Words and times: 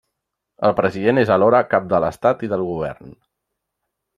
El 0.69 0.73
president 0.79 1.21
és 1.23 1.31
alhora 1.35 1.59
cap 1.75 1.85
de 1.91 1.99
l'estat 2.05 2.41
i 2.49 2.53
del 2.55 2.65
govern. 2.71 3.17